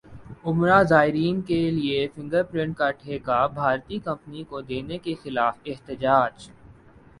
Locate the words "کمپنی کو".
3.99-4.61